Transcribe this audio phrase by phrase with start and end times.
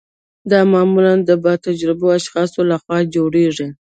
[0.51, 3.67] دا معمولا د با تجربه اشخاصو لخوا جوړیږي.